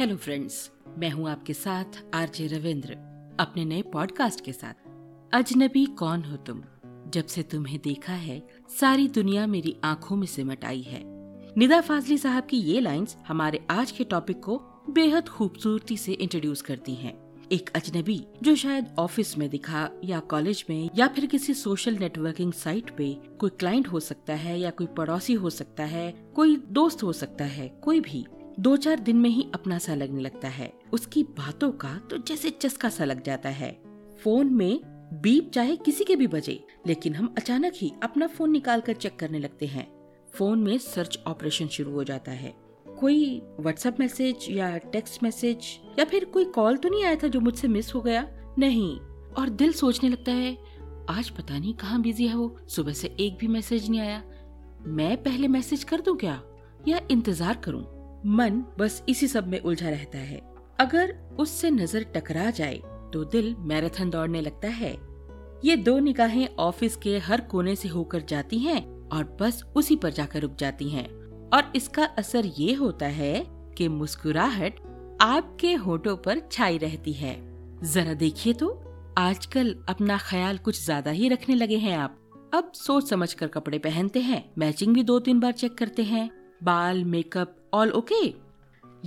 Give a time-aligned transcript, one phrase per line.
[0.00, 2.92] Hello friends मैं हूँ आपके साथ आरजे रविंद्र,
[3.40, 4.74] अपने नए पॉडकास्ट के साथ।
[5.34, 6.62] अजनबी कौन हो तुम?
[7.08, 8.48] जब से तुम्हें देखा है,
[8.80, 11.02] सारी दुनिया मेरी आँखों में सिमट आई है।
[11.58, 14.56] निदा फाजली साहब की ये लाइंस हमारे आज के टॉपिक को
[14.90, 17.14] बेहद खूबसूरती से इंट्रोड्यूस करती हैं।
[17.52, 22.52] एक अजनबी जो शायद ऑफ़िस में दिखा या कॉलेज में या फिर किसी सोशल नेटवर्किंग
[22.52, 27.02] साइट पे कोई क्लाइंट हो सकता है या कोई पड़ोसी हो सकता है, कोई दोस्त
[27.02, 28.26] हो सकता है, कोई भी।
[28.60, 32.50] दो चार दिन में ही अपना सा लगने लगता है। उसकी बातों का तो जैसे
[32.50, 33.70] चस्का सा लग जाता है।
[34.24, 34.80] फ़ोन में
[35.22, 39.18] बीप चाहे किसी के भी बजे, लेकिन हम अचानक ही अपना फ़ोन निकाल कर चेक
[39.18, 39.86] करने लगते हैं।
[40.34, 42.52] फ़ोन में सर्च ऑपरेशन शुरू हो जाता है।
[43.00, 47.40] कोई व्हाट्सएप मैसेज या टेक्स्ट मैसेज या फिर कोई कॉल तो नहीं आया था जो
[47.40, 48.26] मुझसे मिस हो गया?
[48.58, 48.98] नहीं।
[49.38, 50.52] और दिल सोचने लगता है,
[51.10, 54.22] आज पता नहीं कहाँ बिज़ी है वो। सुबह से एक भी मैसेज नहीं आया।
[54.82, 56.40] मैं पहले मैसेज कर दूँ क्या?
[56.88, 57.99] या इंतज़ार करूँ?
[58.26, 60.40] मन बस इसी सब में उलझा रहता है।
[60.80, 62.76] अगर उससे नज़र टकरा जाए
[63.12, 64.92] तो दिल मैराथन दौड़ने लगता है।
[65.64, 70.10] ये दो निगाहें ऑफ़िस के हर कोने से होकर जाती हैं और बस उसी पर
[70.10, 71.08] जाकर रुक जाती हैं।
[71.50, 73.44] और इसका असर ये होता है
[73.78, 74.80] कि मुस्कुराहट
[75.20, 77.34] आपके होठों पर छाई रहती है।
[77.84, 78.68] जरा देखिए तो
[79.18, 82.16] आजकल अपना ख्याल कुछ ज़्यादा ही रखने लगे हैं आप।
[82.54, 86.28] अब सोच समझ कर कपड़े पहनते हैं, मैचिंग भी दो तीन बार चेक करते हैं।
[86.62, 88.24] बाल makeup all okay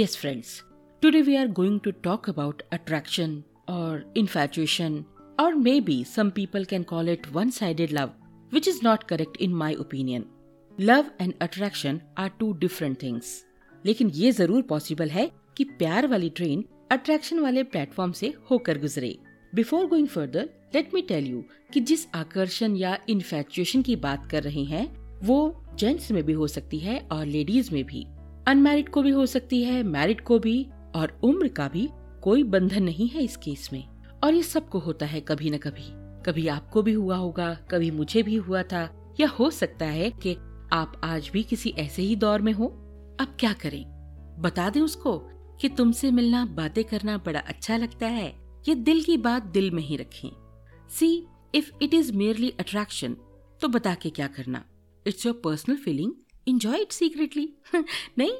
[0.00, 0.62] yes friends
[1.02, 5.04] today we are going to talk about attraction or infatuation,
[5.38, 8.12] or maybe some people can call it one sided love,
[8.52, 10.26] which is not correct in my opinion.
[10.78, 13.34] Love and attraction are two different things.
[13.84, 19.14] लेकिन ये ज़रूर possible है कि प्यार वाली train attraction वाले platform से होकर गुजरे
[19.54, 24.42] before going further let me tell you कि जिस आकर्षण या इन्फेचुएशन की बात कर
[24.42, 24.86] रहे हैं
[25.26, 25.38] वो
[25.78, 28.06] जेंट्स में भी हो सकती है और लेडीज़ में भी।
[28.46, 31.88] अनमैरिड को भी हो सकती है, मैरिड को भी, और उम्र का भी
[32.22, 33.88] कोई बंधन नहीं है इस केस में।
[34.24, 38.22] और ये सबको होता है कभी न कभी। कभी आपको भी हुआ होगा, कभी मुझे
[38.22, 40.34] भी हुआ था, या हो सकता है कि
[40.72, 42.66] आप आज भी किसी ऐसे ही दौर में हो।
[43.20, 43.84] अब क्या करें?
[44.38, 45.18] बता दें उसको
[45.60, 48.36] कि तुमसे मिलना, बातें करना बड़ा अच्छा लगता है।
[48.68, 50.30] ये दिल की बात दिल में ही रखें।
[50.90, 53.16] See if it is merely attraction
[53.60, 54.64] तो बता के क्या करना।
[55.06, 56.12] It's your personal feeling
[56.46, 58.32] enjoy it secretly नहीं?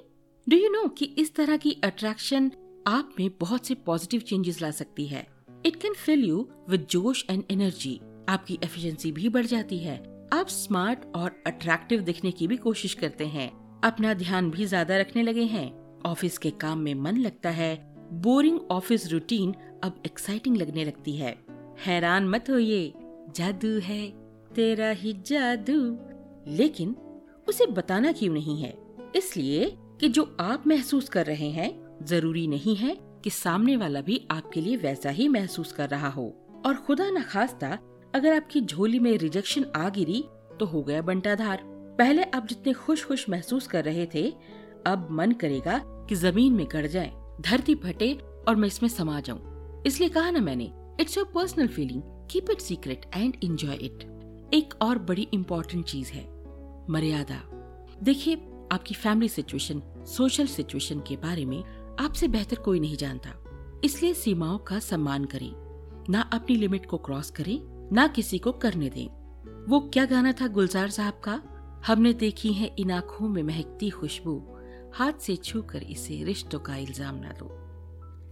[0.46, 2.50] डू यू नो कि इस तरह की अट्रैक्शन
[2.86, 5.26] आप में बहुत से पॉजिटिव चेंजेस ला सकती है।
[5.66, 9.96] It can fill you with जोश एंड एनर्जी आपकी एफिशिएंसी भी बढ़ जाती है।
[10.32, 13.50] आप स्मार्ट और अट्रैक्टिव दिखने की भी कोशिश करते हैं।
[13.84, 15.68] अपना ध्यान भी ज़्यादा रखने लगे हैं।
[16.06, 17.76] ऑफ़िस के काम में मन लगता है।
[18.12, 21.36] बोरिंग ऑफ़िस रूटीन अब एक्साइटिंग लगने लगती है।
[21.86, 22.92] हैरान मत होइए।
[23.36, 24.08] जादू है।
[24.54, 25.78] तेरा ही जादू।
[26.48, 26.96] लेकिन
[27.48, 28.78] उसे बताना क्यों नहीं है?
[29.16, 34.28] इसलिए कि जो आप महसूस कर रहे हैं, ज़रूरी नहीं है कि सामने वाला भी
[34.30, 37.78] आपके लिए वैसा ही महसूस कर रहा हो। और खुदा न खास्ता,
[38.14, 40.24] अगर आपकी झोली में रिजेक्शन आ गिरी
[40.60, 41.60] तो हो गया बंटाधार।
[41.98, 44.34] पहले आप जितने खुश खुश महसूस कर रहे थे,
[44.86, 48.12] अब मन करेगा कि ज़मीन में गड़ जाए, धरती फटे
[48.48, 52.60] और मैं इसमें समा जाऊँ। इसलिए कहा ना मैंने it's your personal feeling keep it
[52.60, 54.12] secret and enjoy it
[54.54, 56.35] एक और बड़ी इम्पोर्टेंट चीज़ है।
[56.90, 57.40] मर्यादा।
[58.02, 58.34] देखिए,
[58.72, 61.62] आपकी फैमिली सिचुएशन सोशल सिचुएशन के बारे में
[62.00, 63.30] आपसे बेहतर कोई नहीं जानता।
[63.84, 65.52] इसलिए सीमाओं का सम्मान करें।
[66.10, 67.58] ना अपनी लिमिट को क्रॉस करें,
[67.92, 69.06] ना किसी को करने दें।
[69.68, 71.42] वो क्या गाना था गुलजार साहब का?
[71.86, 74.42] हमने देखी है इन आँखों में महकती खुशबू।
[74.94, 77.50] हाथ से छू कर इसे रिश्तों का इल्ज़ाम ना दो।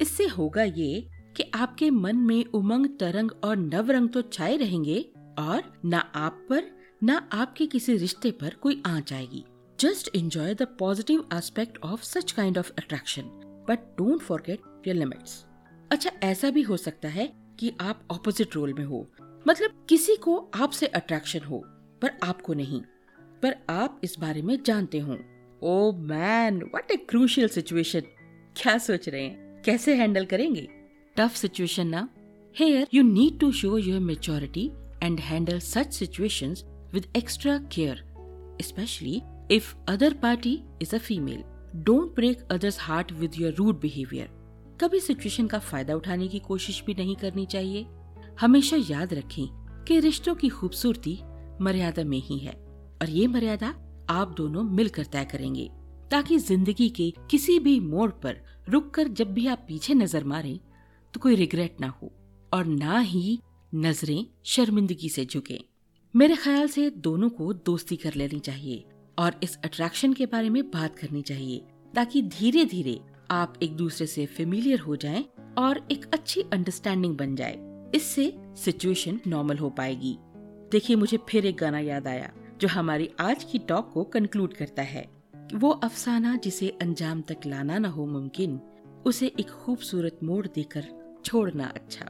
[0.01, 5.01] इससे होगा ये कि आपके मन में उमंग, तरंग और नवरंग तो छाए रहेंगे
[5.39, 6.63] और ना आप पर
[7.05, 9.45] ना आपके किसी रिश्ते पर कोई आँच आएगी।
[9.81, 13.23] Just enjoy the positive aspect of such kind of attraction
[13.69, 15.47] but don't forget your limits
[15.93, 19.11] अच्छा ऐसा भी हो सकता है कि आप ऑपोजिट रोल में हो।
[19.49, 21.63] मतलब किसी को आपसे अट्रैक्शन हो,
[22.03, 22.83] पर आपको नहीं।
[23.43, 25.19] पर आप इस बारे में जानते हो।
[25.63, 28.01] ओ man what a crucial situation
[28.57, 29.63] क्या सोच रहे हैं?
[29.63, 30.69] कैसे हैंडल करेंगे?
[31.17, 32.09] टफ सिचुएशन ना?
[32.59, 34.71] Here you need to show your maturity
[35.03, 36.65] and handle such situations
[36.95, 38.03] with extra care
[38.63, 39.21] specially
[39.51, 40.53] if other party
[40.83, 41.43] is a female
[41.85, 44.29] don't break others heart with your rude behaviour
[44.81, 47.87] कभी situation का फ़ायदा उठाने की कोशिश भी नहीं करनी चाहिए।
[48.41, 51.19] हमेशा याद रखें कि रिश्तों की खूबसूरती
[51.61, 53.75] मर्यादा में ही है। और ये मर्यादा
[54.11, 55.69] आप दोनों मिलकर तय करेंगे,
[56.11, 60.59] ताकि ज़िंदगी के किसी भी मोड़ पर रुककर जब भी आप पीछे नज़र मारें
[61.15, 62.13] तो कोई रिग्रेट ना हो।
[62.53, 63.39] और ना ही
[63.73, 65.61] नज़रें शर्मिंदगी से झुके।
[66.17, 68.85] मेरे ख्याल से दोनों को दोस्ती कर लेनी चाहिए
[69.19, 71.65] और इस अट्रैक्शन के बारे में बात करनी चाहिए,
[71.95, 73.01] ताकि धीरे धीरे
[73.31, 75.25] आप एक दूसरे से फेमिलियर हो जाएँ
[75.59, 77.59] और एक अच्छी अंडरस्टैंडिंग बन जाए।
[77.95, 80.19] इससे सिचुएशन नॉर्मल हो पाएगी।
[80.73, 84.83] देखिए, मुझे फिर एक गाना याद आया, जो हमारी आज की टॉक को कंक्लूड करता
[84.83, 85.09] है।
[85.55, 88.61] वो अफसाना जिसे अंजाम तक लाना न हो मुमकिन,
[89.07, 90.85] उसे एक खूबसूरत मोड़ देकर
[91.25, 92.05] छोड़ना अच्छा।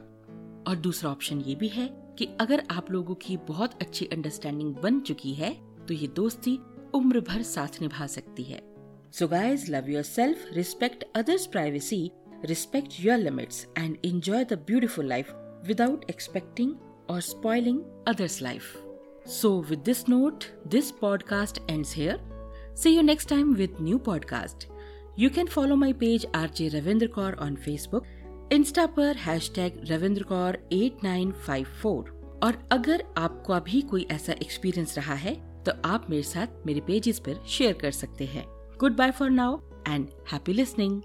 [0.67, 4.99] और दूसरा ऑप्शन ये भी है कि अगर आप लोगों की बहुत अच्छी अंडरस्टैंडिंग बन
[4.99, 5.53] चुकी है
[5.87, 6.59] तो ये दोस्ती
[6.93, 8.61] उम्र भर साथ निभा सकती है।
[9.11, 12.11] So guys love your self respect others privacy
[12.45, 15.31] respect your limits and enjoy the beautiful life
[15.67, 16.75] without expecting
[17.09, 18.63] और spoiling others life
[19.27, 22.35] so with this note this podcast ends here
[22.75, 24.63] See you next time with new podcast.
[25.15, 28.09] You can follow my page RJ Ravindra Kaur on Facebook,
[28.51, 29.15] Insta पर
[29.55, 32.09] hashtag Ravindra Kaur eight nine five four
[32.43, 37.19] और अगर आपको अभी कोई ऐसा experience रहा है तो आप मेरे साथ मेरे पेजेस
[37.19, 38.45] पर शेयर कर सकते हैं।
[38.95, 41.01] Goodbye for now and happy listening